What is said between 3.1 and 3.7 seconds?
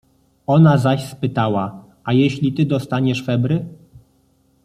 febry?